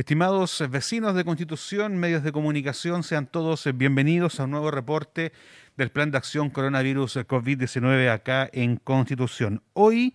[0.00, 5.30] Estimados vecinos de Constitución, medios de comunicación, sean todos bienvenidos a un nuevo reporte
[5.76, 9.62] del Plan de Acción Coronavirus COVID-19 acá en Constitución.
[9.74, 10.14] Hoy,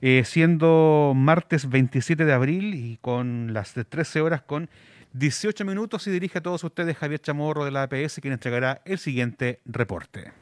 [0.00, 4.70] eh, siendo martes 27 de abril y con las 13 horas con
[5.14, 8.98] 18 minutos, y dirige a todos ustedes Javier Chamorro de la APS, quien entregará el
[8.98, 10.32] siguiente reporte.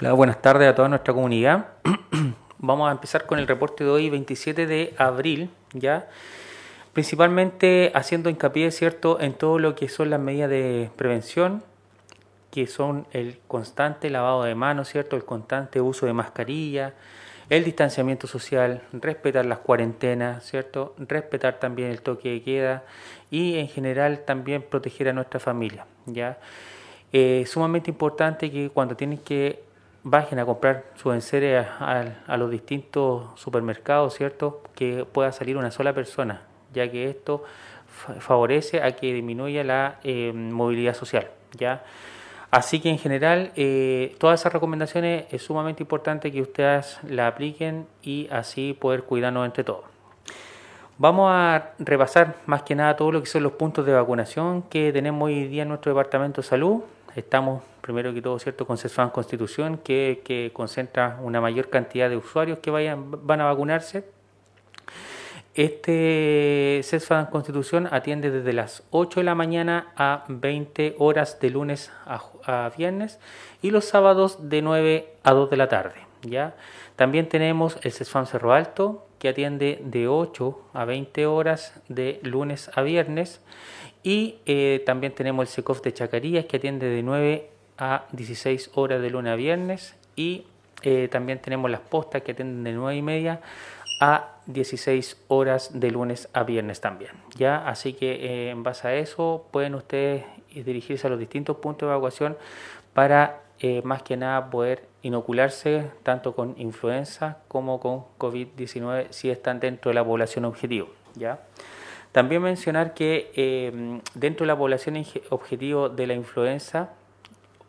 [0.00, 1.68] Hola, buenas tardes a toda nuestra comunidad.
[2.58, 6.08] Vamos a empezar con el reporte de hoy, 27 de abril, ya
[6.96, 11.62] principalmente haciendo hincapié cierto en todo lo que son las medidas de prevención
[12.50, 16.94] que son el constante lavado de manos cierto el constante uso de mascarilla
[17.50, 22.84] el distanciamiento social respetar las cuarentenas cierto respetar también el toque de queda
[23.30, 26.38] y en general también proteger a nuestra familia ya
[27.12, 29.62] eh, sumamente importante que cuando tienen que
[30.02, 35.70] bajen a comprar sus enseres a, a los distintos supermercados cierto que pueda salir una
[35.70, 37.42] sola persona ya que esto
[38.20, 41.30] favorece a que disminuya la eh, movilidad social.
[41.56, 41.82] ¿ya?
[42.50, 47.86] Así que en general eh, todas esas recomendaciones es sumamente importante que ustedes la apliquen
[48.02, 49.84] y así poder cuidarnos entre todos.
[50.98, 54.92] Vamos a repasar más que nada todo lo que son los puntos de vacunación que
[54.92, 56.82] tenemos hoy día en nuestro Departamento de Salud.
[57.14, 58.78] Estamos primero que todo cierto con
[59.10, 64.04] Constitución que, que concentra una mayor cantidad de usuarios que vayan, van a vacunarse
[65.56, 71.90] este CESFAN Constitución atiende desde las 8 de la mañana a 20 horas de lunes
[72.04, 73.18] a, viernes
[73.62, 75.94] y los sábados de 9 a 2 de la tarde.
[76.22, 76.54] ¿ya?
[76.96, 82.70] También tenemos el CESFAN Cerro Alto que atiende de 8 a 20 horas de lunes
[82.74, 83.40] a viernes
[84.02, 89.00] y eh, también tenemos el SECOF de Chacarías que atiende de 9 a 16 horas
[89.00, 90.44] de lunes a viernes y
[90.82, 93.40] eh, también tenemos las postas que atienden de 9 y media
[94.00, 97.12] a 16 horas de lunes a viernes también.
[97.36, 97.66] ¿ya?
[97.68, 101.92] Así que eh, en base a eso pueden ustedes dirigirse a los distintos puntos de
[101.92, 102.36] evacuación
[102.94, 109.60] para eh, más que nada poder inocularse tanto con influenza como con COVID-19 si están
[109.60, 110.88] dentro de la población objetivo.
[111.14, 111.40] ¿ya?
[112.12, 116.90] También mencionar que eh, dentro de la población objetivo de la influenza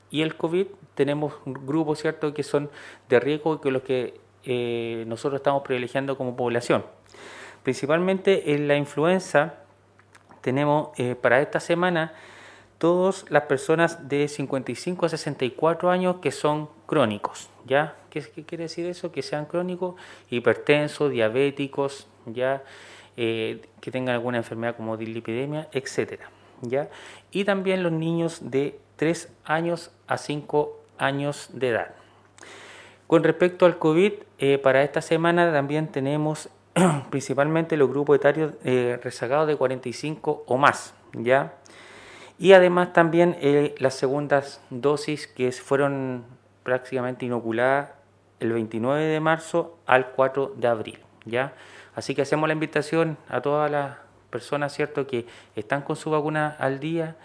[0.09, 2.69] y el COVID tenemos grupos cierto que son
[3.09, 4.19] de riesgo que los que
[4.49, 6.85] eh, nosotros estamos privilegiando como población.
[7.63, 9.55] Principalmente en la influenza
[10.39, 12.13] tenemos eh, para esta semana
[12.77, 17.95] todas las personas de 55 a 64 años que son crónicos, ¿ya?
[18.09, 19.11] ¿Qué, quiere decir eso?
[19.11, 19.95] Que sean crónicos,
[20.29, 22.63] hipertensos, diabéticos, ¿ya?
[23.17, 26.29] Eh, que tengan alguna enfermedad como dislipidemia, etcétera,
[26.61, 26.89] ¿ya?
[27.31, 31.96] Y también los niños de 3 años a 5 años de edad.
[33.07, 36.49] Con respecto al COVID, eh, para esta semana también tenemos
[37.09, 41.53] principalmente los grupos etarios eh, rezagados de 45 o más, ¿ya?
[42.37, 46.25] Y además también eh, las segundas dosis que fueron
[46.63, 47.91] prácticamente inoculadas
[48.41, 51.53] el 29 de marzo al 4 de abril, ¿ya?
[51.95, 53.97] Así que hacemos la invitación a todas las
[54.29, 55.25] personas, ¿cierto?, que
[55.55, 57.15] están con su vacuna al día,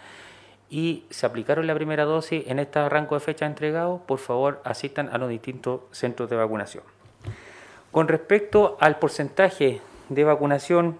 [0.73, 5.07] y se aplicaron la primera dosis en este rango de fecha entregado, por favor asistan
[5.13, 6.83] a los distintos centros de vacunación.
[7.91, 10.97] Con respecto al porcentaje de vacunación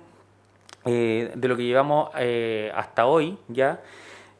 [0.85, 3.81] eh, de lo que llevamos eh, hasta hoy, ya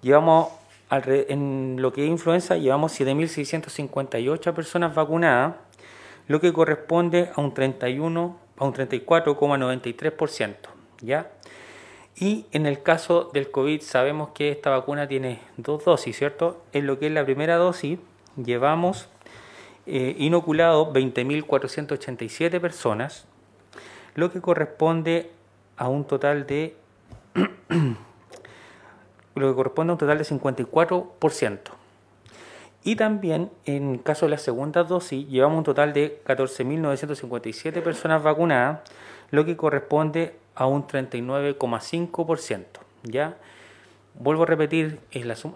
[0.03, 0.49] llevamos
[0.91, 5.55] en lo que es influenza, llevamos 7.658 personas vacunadas,
[6.27, 10.55] lo que corresponde a un 31, a un 34,93%,
[11.01, 11.31] ¿ya?
[12.15, 16.63] Y en el caso del COVID sabemos que esta vacuna tiene dos dosis, ¿cierto?
[16.71, 17.99] En lo que es la primera dosis
[18.35, 19.09] llevamos
[19.85, 23.25] eh, inoculado 20.487 personas,
[24.15, 25.31] lo que corresponde
[25.75, 26.77] a un total de
[29.35, 31.59] lo que corresponde a un total de 54%.
[32.85, 38.81] Y también en caso de la segunda dosis llevamos un total de 14.957 personas vacunadas,
[39.31, 42.65] lo que corresponde a un 39,5%.
[43.03, 43.37] ¿ya?
[44.15, 44.99] Vuelvo a repetir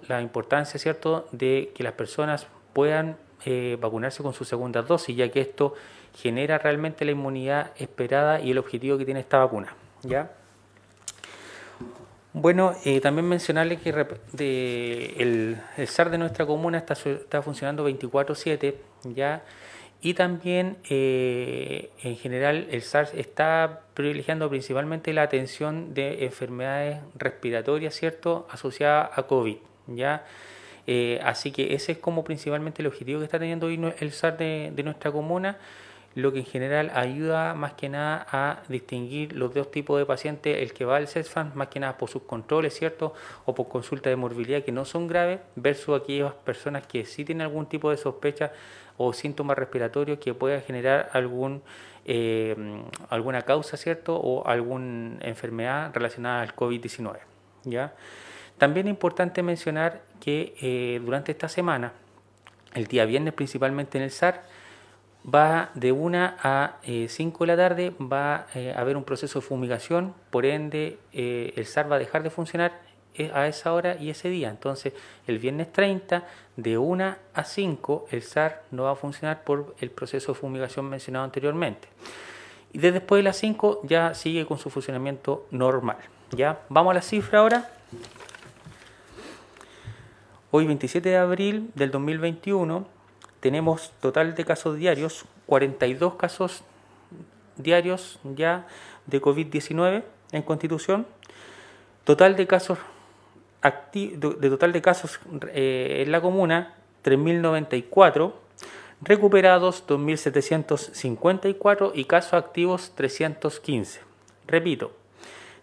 [0.08, 1.28] la, importancia ¿cierto?
[1.32, 5.74] de que las personas puedan eh, vacunarse con su segunda dosis, ya que esto
[6.16, 9.76] genera realmente la inmunidad esperada y el objetivo que tiene esta vacuna.
[10.04, 10.32] ¿ya?
[12.34, 18.76] Bueno, eh, también mencionarles que el, el, SAR de nuestra comuna está, está funcionando 24/7,
[19.16, 19.42] ¿ya?
[20.02, 27.96] Y también, eh, en general, el SARS está privilegiando principalmente la atención de enfermedades respiratorias,
[27.96, 29.58] ¿cierto?, asociadas a COVID,
[29.88, 30.24] ¿ya?
[30.86, 34.38] Eh, así que ese es como principalmente el objetivo que está teniendo hoy el SARS
[34.38, 35.58] de, nuestra comuna.
[36.16, 40.58] Lo que en general ayuda más que nada a distinguir los dos tipos de pacientes,
[40.58, 43.14] el que va al CESFAN más que nada por sus controles, ¿cierto?
[43.46, 47.44] O por consulta de morbilidad que no son graves, versus aquellas personas que sí tienen
[47.44, 48.52] algún tipo de sospecha
[48.98, 51.62] o síntomas respiratorios que pueda generar algún,
[52.06, 52.56] eh,
[53.10, 54.16] alguna causa, ¿cierto?
[54.16, 57.20] O alguna enfermedad relacionada al COVID-19,
[57.64, 57.94] ¿ya?
[58.58, 61.94] También es importante mencionar que eh, durante esta semana,
[62.74, 64.44] el día viernes principalmente en el SAR,
[65.34, 69.40] va de 1 a 5 eh, de la tarde, va eh, a haber un proceso
[69.40, 72.88] de fumigación, por ende eh, el SAR va a dejar de funcionar
[73.34, 74.50] a esa hora y ese día.
[74.50, 74.94] Entonces
[75.26, 76.24] el viernes 30
[76.56, 80.88] de 1 a 5 el SAR no va a funcionar por el proceso de fumigación
[80.88, 81.88] mencionado anteriormente.
[82.74, 85.98] Y desde después de las 5 ya sigue con su funcionamiento normal.
[86.30, 86.60] ¿ya?
[86.70, 87.72] Vamos a la cifra ahora.
[90.52, 92.97] Hoy 27 de abril del 2021
[93.40, 96.64] tenemos total de casos diarios, 42 casos
[97.58, 98.68] diarios ya
[99.06, 101.06] de COVID-19 en Constitución,
[102.04, 102.80] total de casos
[103.92, 105.20] de total de casos
[105.54, 108.34] eh, en la comuna 3.094,
[109.02, 114.02] recuperados 2.754 y casos activos 315.
[114.48, 114.94] Repito,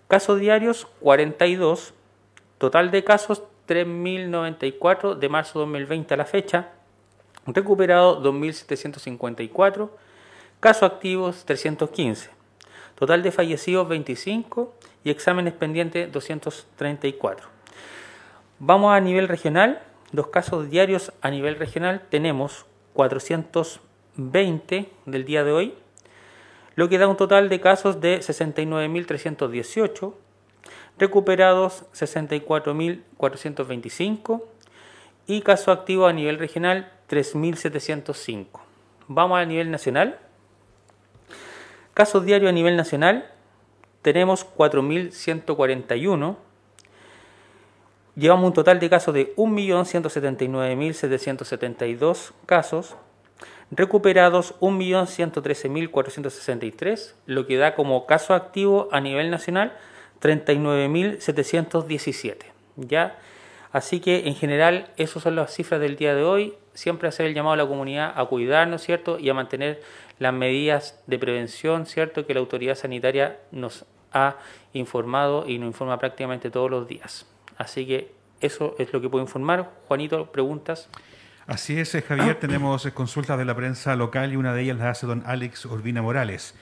[0.08, 1.94] casos diarios 42,
[2.58, 6.70] total de casos 3.094 de marzo de 2020 a la fecha,
[7.46, 9.90] Recuperado 2.754,
[10.60, 12.30] casos activos 315,
[12.94, 14.72] total de fallecidos 25
[15.04, 17.46] y exámenes pendientes 234.
[18.60, 19.82] Vamos a nivel regional,
[20.12, 22.64] los casos diarios a nivel regional tenemos
[22.94, 25.74] 420 del día de hoy,
[26.76, 30.14] lo que da un total de casos de 69.318,
[30.98, 34.44] recuperados 64.425
[35.26, 38.46] y casos activos a nivel regional 3.705.
[39.06, 40.18] Vamos a nivel nacional.
[41.94, 43.30] Casos diarios a nivel nacional
[44.02, 46.36] tenemos 4.141.
[48.16, 52.96] Llevamos un total de casos de 1.179.772 casos.
[53.70, 59.72] Recuperados 1.113.463, lo que da como caso activo a nivel nacional
[60.20, 62.36] 39.717.
[62.76, 63.16] ¿Ya?
[63.74, 66.54] Así que en general esas son las cifras del día de hoy.
[66.74, 69.18] Siempre hacer el llamado a la comunidad a cuidarnos, ¿cierto?
[69.18, 69.82] Y a mantener
[70.20, 72.24] las medidas de prevención, ¿cierto?
[72.24, 74.36] Que la autoridad sanitaria nos ha
[74.74, 77.26] informado y nos informa prácticamente todos los días.
[77.56, 79.68] Así que eso es lo que puedo informar.
[79.88, 80.88] Juanito, preguntas.
[81.48, 82.38] Así es, eh, Javier.
[82.38, 85.64] Tenemos eh, consultas de la prensa local y una de ellas la hace don Alex
[85.64, 86.54] Urbina Morales.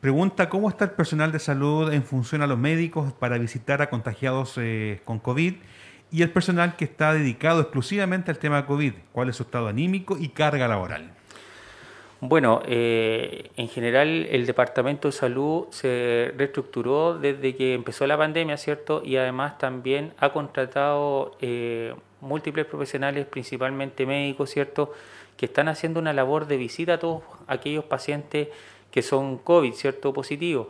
[0.00, 3.90] Pregunta, ¿cómo está el personal de salud en función a los médicos para visitar a
[3.90, 5.54] contagiados eh, con COVID?
[6.10, 8.92] Y el personal que está dedicado exclusivamente al tema COVID.
[9.12, 11.12] ¿Cuál es su estado anímico y carga laboral?
[12.20, 18.56] Bueno, eh, en general el Departamento de Salud se reestructuró desde que empezó la pandemia,
[18.56, 19.02] ¿cierto?
[19.04, 24.92] Y además también ha contratado eh, múltiples profesionales, principalmente médicos, ¿cierto?
[25.36, 28.48] Que están haciendo una labor de visita a todos aquellos pacientes
[28.90, 30.12] que son COVID, ¿cierto?
[30.12, 30.66] Positivos,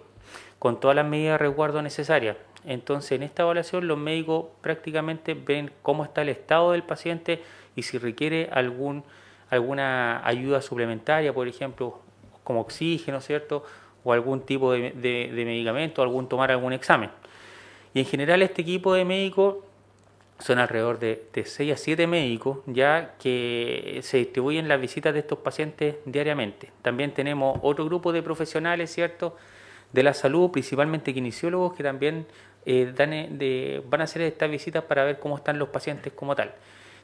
[0.58, 2.36] con todas las medidas de resguardo necesarias.
[2.64, 7.42] Entonces, en esta evaluación los médicos prácticamente ven cómo está el estado del paciente
[7.76, 9.04] y si requiere algún,
[9.50, 12.00] alguna ayuda suplementaria, por ejemplo,
[12.42, 13.64] como oxígeno, ¿cierto?
[14.04, 14.92] O algún tipo de,
[15.32, 17.10] medicamento, algún tomar algún examen.
[17.94, 19.56] Y en general este equipo de médicos
[20.40, 25.20] son alrededor de, de 6 a 7 médicos ya que se distribuyen las visitas de
[25.20, 26.70] estos pacientes diariamente.
[26.82, 29.36] También tenemos otro grupo de profesionales, ¿cierto?
[29.92, 32.26] De la salud, principalmente kinesiólogos, que también
[32.66, 36.54] eh, eh, van a hacer estas visitas para ver cómo están los pacientes como tal.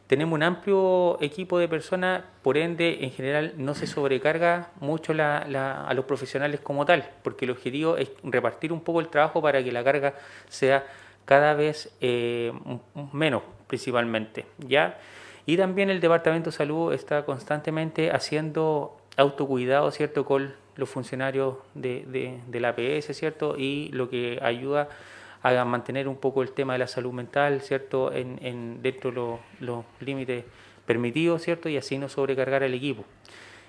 [0.07, 5.95] Tenemos un amplio equipo de personas, por ende, en general no se sobrecarga mucho a
[5.95, 9.73] los profesionales como tal, porque el objetivo es repartir un poco el trabajo para que
[9.73, 10.15] la carga
[10.49, 10.85] sea
[11.25, 12.53] cada vez eh,
[13.15, 14.45] menos, principalmente.
[14.59, 14.99] ¿ya?
[15.47, 22.41] Y también el Departamento de Salud está constantemente haciendo autocuidado, ¿cierto?, con los funcionarios de,
[22.47, 24.89] de la APS, ¿cierto?, y lo que ayuda
[25.45, 29.85] a mantener un poco el tema de la salud mental, ¿cierto?, en, dentro de los,
[30.01, 30.45] límites
[30.87, 33.05] permitidos, ¿cierto?, y así no sobrecargar al equipo.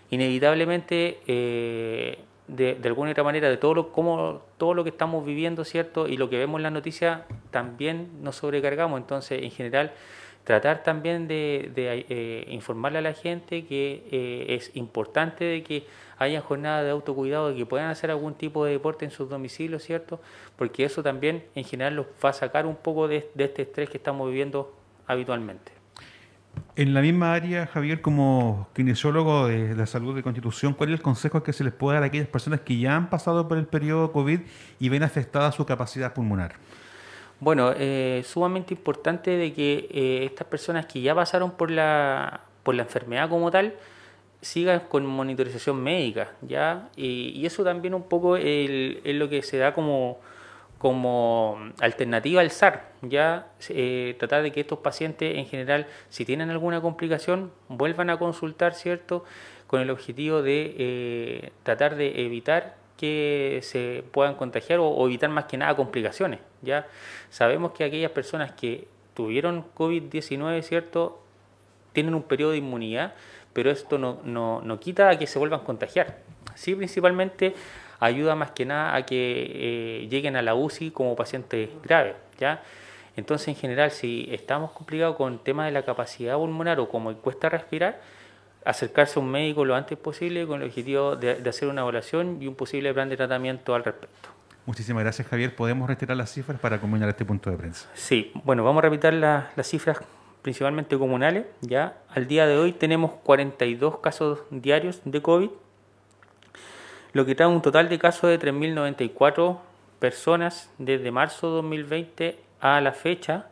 [0.10, 5.66] Inevitablemente, eh, de, alguna otra manera, de todo lo, como, todo lo que estamos viviendo,
[5.66, 8.98] ¿cierto?, y lo que vemos en las noticias, también nos sobrecargamos.
[8.98, 9.92] Entonces, en general,
[10.46, 15.88] tratar también de, eh, informarle a la gente que eh, es importante de que
[16.18, 19.84] haya jornadas de autocuidado, de que puedan hacer algún tipo de deporte en sus domicilios,
[19.84, 20.22] ¿cierto?
[20.56, 23.98] Porque eso también en general los va a sacar un poco de, este estrés que
[23.98, 24.74] estamos viviendo
[25.08, 25.74] habitualmente.
[26.78, 31.02] En la misma área, Javier, como kinesiólogo de la salud de Constitución, ¿cuál es el
[31.02, 33.66] consejo que se les puede dar a aquellas personas que ya han pasado por el
[33.66, 34.42] periodo COVID
[34.80, 36.56] y ven afectada su capacidad pulmonar?
[37.46, 42.74] Bueno, eh, sumamente importante de que eh, estas personas que ya pasaron por la, por
[42.74, 43.76] la enfermedad como tal,
[44.42, 46.90] sigan con monitorización médica, ¿ya?
[46.96, 50.18] Y, eso también un poco es lo que se da como,
[50.80, 53.50] como alternativa al SAR, ¿ya?
[53.70, 58.74] Eh, tratar de que estos pacientes en general, si tienen alguna complicación, vuelvan a consultar,
[58.74, 59.24] ¿cierto?
[59.68, 65.46] Con el objetivo de eh, tratar de evitar que se puedan contagiar o, evitar más
[65.46, 66.88] que nada complicaciones, ¿ya?
[67.30, 71.22] Sabemos que aquellas personas que tuvieron COVID-19, ¿cierto?
[71.94, 73.14] Tienen un periodo de inmunidad,
[73.54, 76.20] pero esto no, no, no quita a que se vuelvan a contagiar.
[76.56, 77.54] Sí, principalmente
[78.00, 79.52] ayuda más que nada a que
[80.04, 82.62] eh, lleguen a la UCI como pacientes graves, ¿ya?
[83.16, 87.14] Entonces, en general, si estamos complicados con el tema de la capacidad pulmonar o como
[87.16, 88.02] cuesta respirar,
[88.66, 92.48] acercarse a un médico lo antes posible con el objetivo de, hacer una evaluación y
[92.48, 94.30] un posible plan de tratamiento al respecto.
[94.66, 95.56] Muchísimas gracias, Javier.
[95.56, 97.88] ¿Podemos retirar las cifras para combinar este punto de prensa?
[97.94, 100.00] Sí, bueno, vamos a repetir las cifras
[100.42, 101.46] principalmente comunales.
[101.62, 105.50] Ya al día de hoy tenemos 42 casos diarios de COVID,
[107.14, 109.60] lo que trae un total de casos de 3.094
[110.00, 113.48] personas desde marzo de 2020 a la fecha.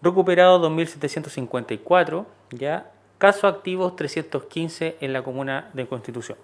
[0.00, 2.90] Recuperados 2.754, ya
[3.20, 6.38] casos activos 315 en la comuna de Constitución.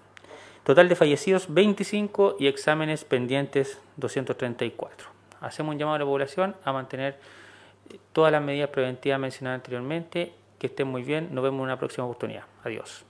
[0.63, 5.09] Total de fallecidos 25 y exámenes pendientes 234.
[5.41, 7.17] Hacemos un llamado a la población a mantener
[8.13, 10.33] todas las medidas preventivas mencionadas anteriormente.
[10.59, 11.29] Que estén muy bien.
[11.31, 12.43] Nos vemos en una próxima oportunidad.
[12.63, 13.05] Adiós.